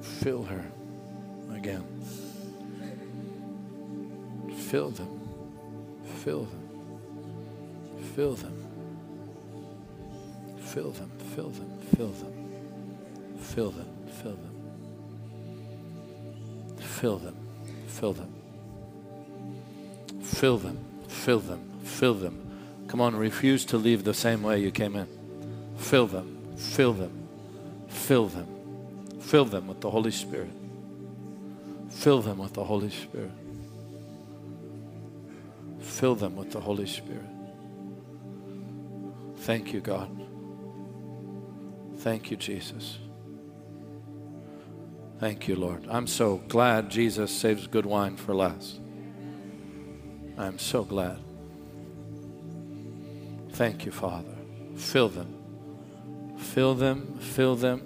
[0.00, 0.64] Fill her
[1.54, 1.84] again.
[4.68, 5.20] Fill them.
[6.24, 6.68] Fill them.
[8.16, 8.66] Fill them.
[10.58, 11.10] Fill them.
[11.34, 11.78] Fill them.
[11.96, 12.32] Fill them.
[13.38, 13.86] Fill them.
[14.22, 14.54] Fill them.
[16.78, 17.36] Fill them.
[17.88, 18.34] Fill them.
[20.22, 20.78] Fill them.
[21.08, 21.80] Fill them.
[21.82, 22.38] Fill them.
[22.88, 25.06] Come on, refuse to leave the same way you came in.
[25.78, 26.54] Fill them.
[26.56, 27.28] Fill them.
[27.88, 28.46] Fill them.
[29.20, 30.50] Fill them with the Holy Spirit.
[31.88, 33.30] Fill them with the Holy Spirit.
[35.80, 37.24] Fill them with the Holy Spirit.
[39.38, 40.21] Thank you, God.
[42.02, 42.98] Thank you, Jesus.
[45.20, 45.86] Thank you, Lord.
[45.88, 48.80] I'm so glad Jesus saves good wine for last.
[50.36, 51.20] I'm so glad.
[53.50, 54.34] Thank you, Father.
[54.74, 55.32] Fill them.
[56.38, 57.82] Fill them, fill them.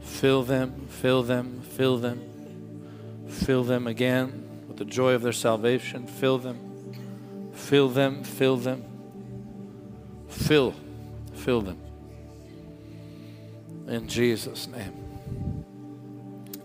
[0.00, 3.24] Fill them, fill them, fill them.
[3.28, 6.06] Fill them again with the joy of their salvation.
[6.06, 7.50] Fill them.
[7.52, 8.84] Fill them, fill them.
[10.28, 10.72] Fill,
[11.34, 11.89] fill them.
[13.90, 15.64] In Jesus' name.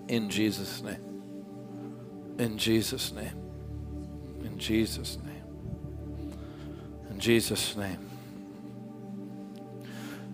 [0.07, 1.23] In Jesus' name.
[2.37, 3.33] In Jesus' name.
[4.43, 6.39] In Jesus' name.
[7.09, 7.97] In Jesus' name.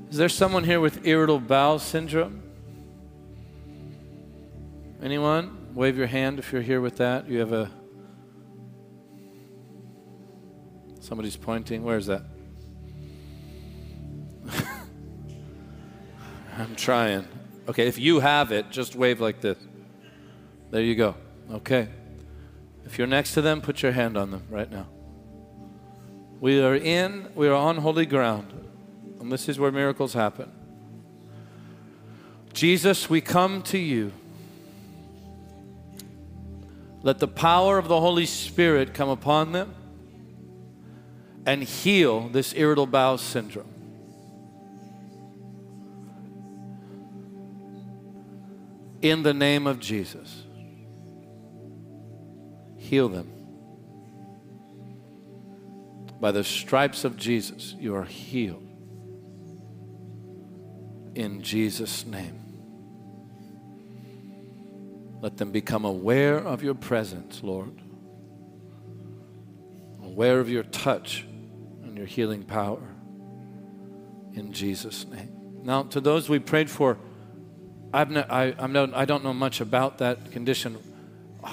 [0.10, 2.44] Is there someone here with irritable bowel syndrome?
[5.02, 5.74] Anyone?
[5.74, 7.30] Wave your hand if you're here with that.
[7.30, 7.72] You have a.
[11.00, 11.86] Somebody's pointing.
[11.86, 12.24] Where is that?
[16.62, 17.28] I'm trying.
[17.68, 19.58] Okay, if you have it, just wave like this.
[20.70, 21.16] There you go.
[21.52, 21.90] Okay.
[22.86, 24.88] If you're next to them, put your hand on them right now.
[26.40, 28.54] We are in, we are on holy ground.
[29.20, 30.52] And this is where miracles happen.
[32.54, 34.12] Jesus, we come to you.
[37.02, 39.74] Let the power of the Holy Spirit come upon them
[41.48, 43.71] and heal this irritable bowel syndrome.
[49.02, 50.44] In the name of Jesus,
[52.78, 53.32] heal them.
[56.20, 58.68] By the stripes of Jesus, you are healed.
[61.16, 62.38] In Jesus' name.
[65.20, 67.82] Let them become aware of your presence, Lord.
[70.04, 71.26] Aware of your touch
[71.84, 72.82] and your healing power.
[74.34, 75.62] In Jesus' name.
[75.64, 76.98] Now, to those we prayed for,
[77.94, 80.78] I've no, I, I'm no, I don't know much about that condition.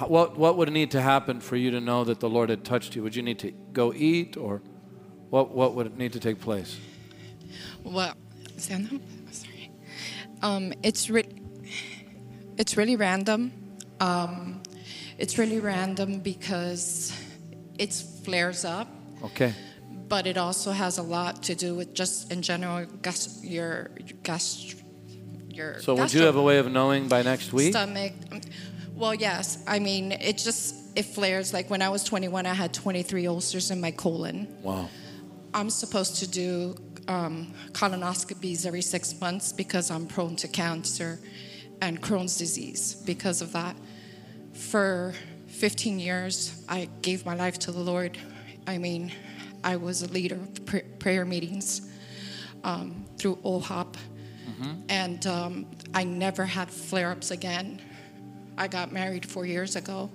[0.07, 2.95] What, what would need to happen for you to know that the Lord had touched
[2.95, 3.03] you?
[3.03, 4.61] Would you need to go eat, or
[5.31, 6.77] what, what would need to take place?
[7.83, 8.13] Well.
[8.57, 8.99] Sorry.
[10.41, 11.41] Um, it's re-
[12.57, 13.51] it's really random.
[13.99, 14.61] Um,
[15.17, 17.13] it's really random because
[17.77, 18.87] it flares up,
[19.23, 19.53] Okay.
[20.07, 23.91] but it also has a lot to do with just in general gas, your
[24.23, 24.75] gas,
[25.49, 25.79] your.
[25.81, 27.73] So would you have a way of knowing by next week?
[27.73, 28.13] Stomach.
[28.95, 29.63] Well, yes.
[29.65, 31.53] I mean, it just it flares.
[31.53, 34.47] Like when I was 21, I had 23 ulcers in my colon.
[34.61, 34.89] Wow.
[35.53, 36.75] I'm supposed to do
[37.07, 41.19] um, colonoscopies every six months because I'm prone to cancer
[41.81, 43.75] and Crohn's disease because of that.
[44.53, 45.13] For
[45.47, 48.17] 15 years, I gave my life to the Lord.
[48.67, 49.11] I mean,
[49.63, 51.89] I was a leader of pr- prayer meetings
[52.63, 53.95] um, through IHOP,
[54.89, 57.81] and um, I never had flare ups again.
[58.57, 60.09] I got married four years ago,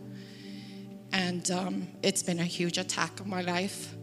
[1.12, 3.94] and um, it's been a huge attack on my life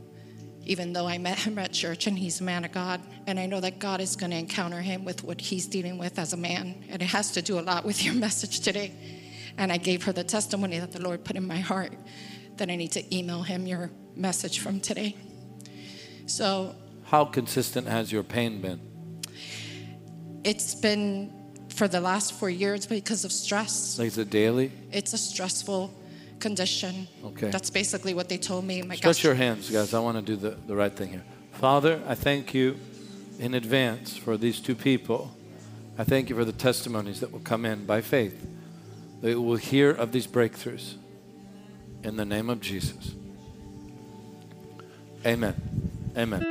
[0.65, 3.01] even though I met him at church and he's a man of God.
[3.27, 6.19] And I know that God is going to encounter him with what he's dealing with
[6.19, 6.85] as a man.
[6.89, 8.93] And it has to do a lot with your message today.
[9.57, 11.93] And I gave her the testimony that the Lord put in my heart
[12.57, 15.15] that I need to email him your message from today.
[16.27, 16.75] So
[17.05, 18.90] How consistent has your pain been?
[20.43, 21.31] It's been
[21.69, 23.97] for the last four years because of stress.
[23.97, 24.71] Like, is it daily?
[24.91, 25.93] It's a stressful
[26.39, 27.07] condition.
[27.23, 27.49] Okay.
[27.49, 28.81] That's basically what they told me.
[28.81, 29.93] My Stretch your hands, guys.
[29.93, 31.23] I want to do the, the right thing here.
[31.53, 32.77] Father, I thank you
[33.39, 35.31] in advance for these two people.
[35.97, 38.45] I thank you for the testimonies that will come in by faith.
[39.21, 40.95] They will hear of these breakthroughs
[42.03, 43.13] in the name of Jesus.
[45.25, 45.55] Amen.
[46.17, 46.50] Amen.